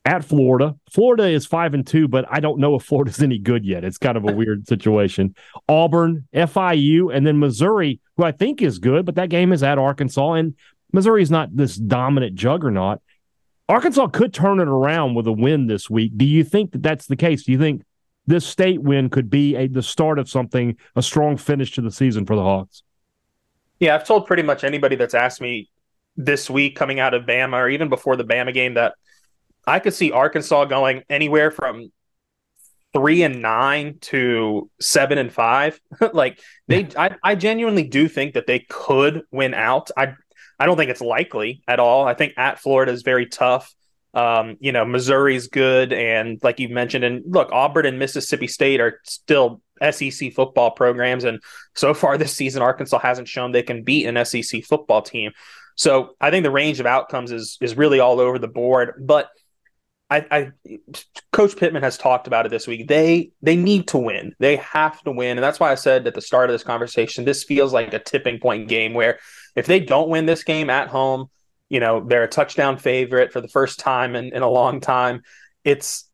[0.05, 0.77] at Florida.
[0.93, 3.83] Florida is five and two, but I don't know if Florida's any good yet.
[3.83, 5.35] It's kind of a weird situation.
[5.71, 9.79] Auburn, FIU, and then Missouri, who I think is good, but that game is at
[9.79, 10.55] Arkansas, and
[10.97, 13.03] Missouri is not this dominant juggernaut.
[13.69, 16.13] Arkansas could turn it around with a win this week.
[16.17, 17.45] Do you think that that's the case?
[17.45, 17.83] Do you think
[18.27, 21.91] this state win could be a, the start of something, a strong finish to the
[21.91, 22.83] season for the Hogs?
[23.79, 25.69] Yeah, I've told pretty much anybody that's asked me
[26.17, 28.95] this week coming out of Bama or even before the Bama game that
[29.67, 31.93] I could see Arkansas going anywhere from
[32.95, 35.79] three and nine to seven and five.
[36.15, 39.91] like they, I, I genuinely do think that they could win out.
[39.95, 40.15] I,
[40.59, 42.07] I don't think it's likely at all.
[42.07, 43.75] I think at Florida is very tough.
[44.15, 48.81] Um, you know, Missouri's good, and like you mentioned, and look, Auburn and Mississippi State
[48.81, 51.43] are still SEC football programs, and
[51.75, 55.33] so far this season, Arkansas hasn't shown they can beat an SEC football team.
[55.77, 59.29] So I think the range of outcomes is is really all over the board, but
[60.09, 60.53] I, I,
[61.33, 62.87] Coach Pittman has talked about it this week.
[62.87, 64.35] They they need to win.
[64.39, 67.25] They have to win, and that's why I said at the start of this conversation,
[67.25, 69.19] this feels like a tipping point game where
[69.57, 71.27] if they don't win this game at home,
[71.69, 75.23] you know they're a touchdown favorite for the first time in, in a long time.
[75.65, 76.09] It's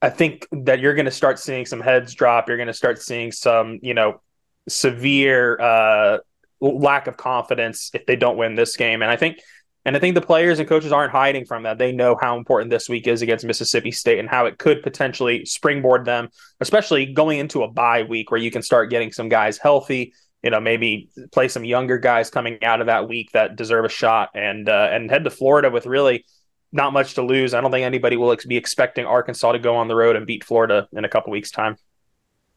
[0.00, 2.48] I think that you're going to start seeing some heads drop.
[2.48, 4.22] You're going to start seeing some you know
[4.70, 6.18] severe uh,
[6.62, 9.38] lack of confidence if they don't win this game, and I think
[9.84, 11.78] and I think the players and coaches aren't hiding from that.
[11.78, 15.44] They know how important this week is against Mississippi State and how it could potentially
[15.44, 19.58] springboard them, especially going into a bye week where you can start getting some guys
[19.58, 20.14] healthy.
[20.42, 23.88] You know, maybe play some younger guys coming out of that week that deserve a
[23.88, 26.24] shot, and uh, and head to Florida with really
[26.72, 27.54] not much to lose.
[27.54, 30.44] I don't think anybody will be expecting Arkansas to go on the road and beat
[30.44, 31.76] Florida in a couple weeks' time.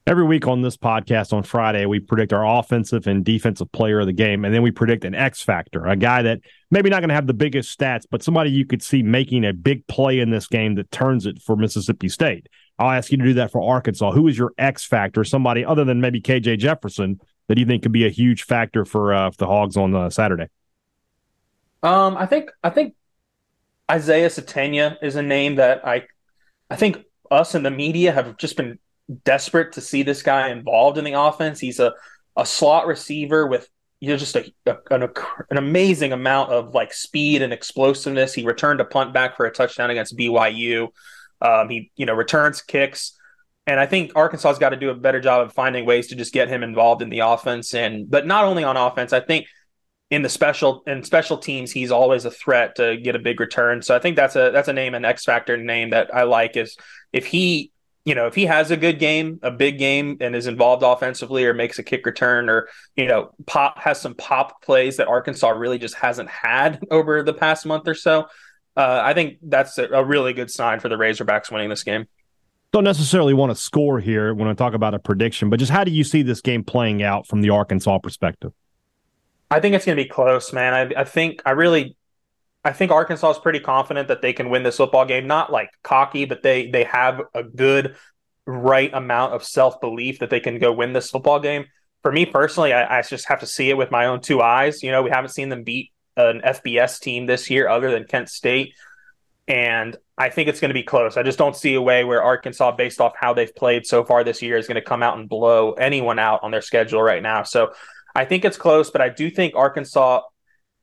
[0.07, 4.05] Every week on this podcast on Friday, we predict our offensive and defensive player of
[4.05, 6.39] the game, and then we predict an X factor, a guy that
[6.71, 9.51] maybe not going to have the biggest stats, but somebody you could see making a
[9.51, 12.47] big play in this game that turns it for Mississippi State.
[12.79, 14.11] I'll ask you to do that for Arkansas.
[14.13, 15.25] Who is your X factor?
[15.25, 19.13] Somebody other than maybe KJ Jefferson that you think could be a huge factor for,
[19.13, 20.47] uh, for the Hogs on uh, Saturday?
[21.83, 22.95] Um, I think I think
[23.91, 26.03] Isaiah Sategna is a name that I
[26.69, 28.79] I think us in the media have just been
[29.23, 31.59] desperate to see this guy involved in the offense.
[31.59, 31.93] He's a,
[32.35, 35.09] a slot receiver with you know just a, a an,
[35.49, 38.33] an, amazing amount of like speed and explosiveness.
[38.33, 40.89] He returned a punt back for a touchdown against BYU.
[41.41, 43.17] Um, he you know returns kicks,
[43.65, 46.33] and I think Arkansas's got to do a better job of finding ways to just
[46.33, 47.73] get him involved in the offense.
[47.73, 49.47] And but not only on offense, I think
[50.09, 53.81] in the special in special teams, he's always a threat to get a big return.
[53.81, 56.55] So I think that's a that's a name, an X factor name that I like.
[56.55, 56.77] Is
[57.11, 57.71] if he
[58.07, 61.45] you know, if he has a good game, a big game, and is involved offensively
[61.45, 65.49] or makes a kick return or, you know, pop has some pop plays that Arkansas
[65.49, 68.27] really just hasn't had over the past month or so,
[68.77, 72.05] uh, I think that's a, a really good sign for the Razorbacks winning this game.
[72.71, 75.83] Don't necessarily want to score here when I talk about a prediction, but just how
[75.83, 78.53] do you see this game playing out from the Arkansas perspective?
[79.51, 80.73] I think it's going to be close, man.
[80.73, 81.96] I, I think I really
[82.63, 85.27] I think Arkansas is pretty confident that they can win this football game.
[85.27, 87.95] Not like cocky, but they they have a good
[88.45, 91.65] right amount of self belief that they can go win this football game.
[92.03, 94.81] For me personally, I, I, just have to see it with my own two eyes.
[94.81, 98.29] You know, we haven't seen them beat an FBS team this year other than Kent
[98.29, 98.73] State.
[99.47, 101.15] And I think it's going to be close.
[101.15, 104.23] I just don't see a way where Arkansas, based off how they've played so far
[104.23, 107.21] this year, is going to come out and blow anyone out on their schedule right
[107.21, 107.43] now.
[107.43, 107.73] So
[108.15, 110.21] I think it's close, but I do think Arkansas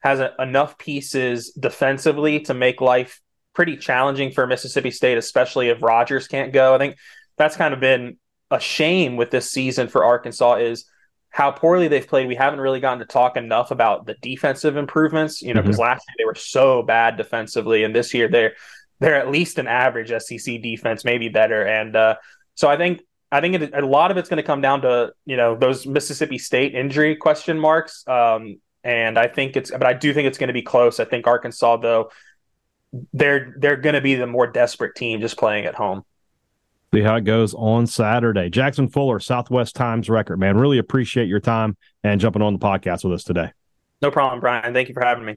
[0.04, 3.20] has a, enough pieces defensively to make life
[3.54, 6.74] pretty challenging for Mississippi State, especially if Rogers can't go.
[6.74, 6.96] I think
[7.38, 8.18] that's kind of been
[8.50, 10.84] a shame with this season for Arkansas is
[11.30, 12.28] how poorly they've played.
[12.28, 15.88] We haven't really gotten to talk enough about the defensive improvements, you know, because mm-hmm.
[15.88, 18.52] last year they were so bad defensively, and this year they're
[19.00, 21.66] they're at least an average SEC defense, maybe better.
[21.66, 22.16] And uh,
[22.54, 23.00] so I think
[23.32, 25.86] I think it, a lot of it's going to come down to you know those
[25.86, 28.06] Mississippi State injury question marks.
[28.06, 31.00] Um, and I think it's, but I do think it's going to be close.
[31.00, 32.10] I think Arkansas, though,
[33.12, 36.04] they're they're going to be the more desperate team just playing at home.
[36.94, 38.50] See how it goes on Saturday.
[38.50, 40.56] Jackson Fuller, Southwest Times record, man.
[40.56, 43.50] Really appreciate your time and jumping on the podcast with us today.
[44.00, 44.72] No problem, Brian.
[44.72, 45.37] Thank you for having me.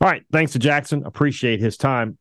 [0.00, 0.24] All right.
[0.30, 1.04] Thanks to Jackson.
[1.04, 2.18] Appreciate his time.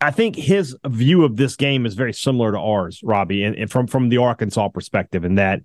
[0.00, 3.70] I think his view of this game is very similar to ours, Robbie, and, and
[3.70, 5.60] from from the Arkansas perspective, in that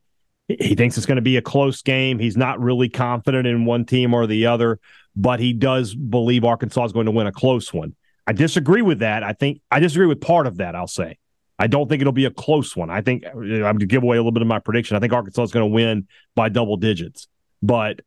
[0.60, 2.20] he thinks it's going to be a close game.
[2.20, 4.80] He's not really confident in one team or the other,
[5.16, 7.96] but he does believe Arkansas is going to win a close one.
[8.26, 9.24] I disagree with that.
[9.24, 10.76] I think I disagree with part of that.
[10.76, 11.18] I'll say
[11.60, 12.90] I don't think it'll be a close one.
[12.90, 14.96] I think uh, I'm going to give away a little bit of my prediction.
[14.96, 17.28] I think Arkansas is going to win by double digits,
[17.62, 18.00] but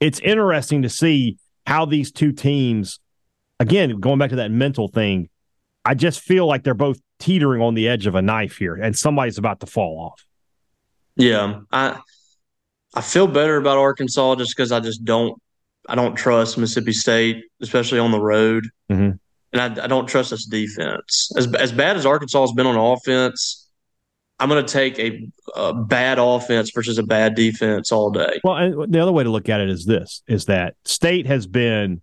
[0.00, 3.00] it's interesting to see how these two teams
[3.60, 5.28] again, going back to that mental thing,
[5.84, 8.96] I just feel like they're both teetering on the edge of a knife here, and
[8.96, 10.24] somebody's about to fall off.
[11.16, 11.98] Yeah, I
[12.94, 15.40] I feel better about Arkansas just because I just don't
[15.88, 19.16] I don't trust Mississippi State, especially on the road, mm-hmm.
[19.52, 21.30] and I, I, don't trust this defense.
[21.36, 23.68] As as bad as Arkansas has been on offense,
[24.40, 28.40] I'm going to take a, a, bad offense versus a bad defense all day.
[28.42, 32.00] Well, the other way to look at it is this: is that State has been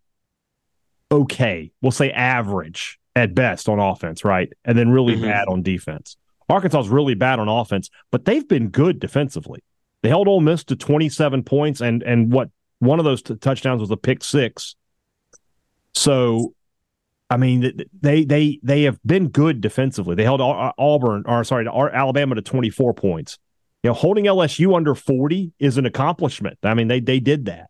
[1.12, 5.26] okay, we'll say average at best on offense, right, and then really mm-hmm.
[5.26, 6.18] bad on defense.
[6.52, 9.64] Arkansas is really bad on offense, but they've been good defensively.
[10.02, 12.49] They held Ole Miss to 27 points, and and what
[12.80, 14.76] one of those t- touchdowns was a pick six.
[15.93, 16.54] So,
[17.30, 20.16] I mean, they they they have been good defensively.
[20.16, 23.38] They held Auburn, or sorry, Alabama to 24 points.
[23.84, 26.58] You know, holding LSU under 40 is an accomplishment.
[26.64, 27.70] I mean, they they did that.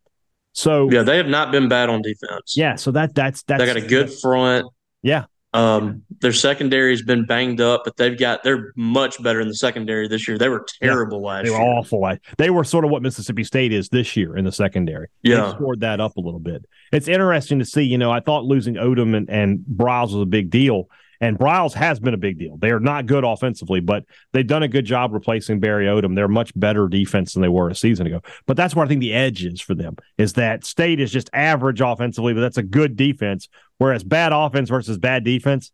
[0.53, 2.55] So yeah, they have not been bad on defense.
[2.57, 4.67] Yeah, so that that's that's they got a good front.
[5.01, 9.47] Yeah, um, their secondary has been banged up, but they've got they're much better in
[9.49, 10.37] the secondary this year.
[10.37, 11.59] They were terrible yeah, last they year.
[11.59, 12.17] They were awful.
[12.37, 15.07] They were sort of what Mississippi State is this year in the secondary.
[15.23, 16.65] Yeah, they scored that up a little bit.
[16.93, 17.83] It's interesting to see.
[17.83, 20.87] You know, I thought losing Odom and, and Briles was a big deal,
[21.21, 22.57] and Briles has been a big deal.
[22.57, 26.15] They are not good offensively, but they've done a good job replacing Barry Odom.
[26.15, 28.21] They're much better defense than they were a season ago.
[28.47, 31.29] But that's where I think the edge is for them is that State is just
[31.31, 33.49] average offensively, but that's a good defense.
[33.81, 35.71] Whereas bad offense versus bad defense,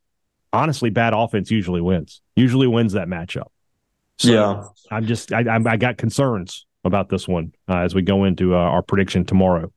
[0.54, 2.22] honestly, bad offense usually wins.
[2.38, 3.48] Usually wins that matchup.
[4.18, 8.24] So yeah, I'm just I, I got concerns about this one uh, as we go
[8.24, 9.74] into uh, our prediction tomorrow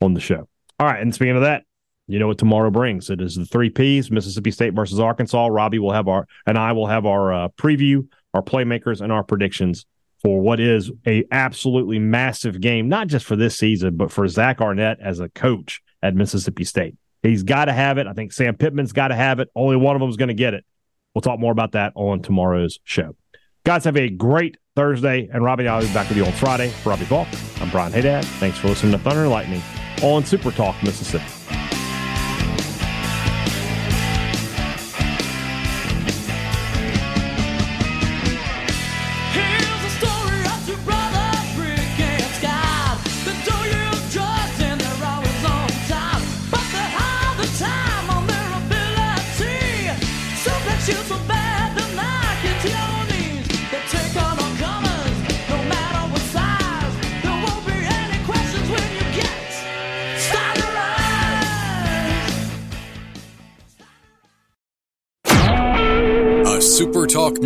[0.00, 0.48] on the show.
[0.78, 1.64] All right, and speaking of that,
[2.06, 3.10] you know what tomorrow brings.
[3.10, 5.48] It is the three Ps: Mississippi State versus Arkansas.
[5.48, 9.22] Robbie will have our and I will have our uh, preview, our playmakers, and our
[9.22, 9.84] predictions
[10.22, 14.62] for what is a absolutely massive game, not just for this season, but for Zach
[14.62, 16.94] Arnett as a coach at Mississippi State.
[17.22, 18.06] He's got to have it.
[18.06, 19.48] I think Sam Pittman's got to have it.
[19.54, 20.64] Only one of them is going to get it.
[21.14, 23.16] We'll talk more about that on tomorrow's show.
[23.64, 26.70] Guys, have a great Thursday, and Robbie I will be back with you on Friday.
[26.70, 27.28] For Robbie Faulk,
[27.60, 28.24] I'm Brian Hadad.
[28.24, 29.62] Thanks for listening to Thunder and Lightning
[30.02, 31.39] on Super Talk Mississippi.